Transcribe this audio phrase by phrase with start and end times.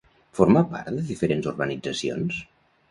[0.39, 2.43] Forma part de diferents organitzacions?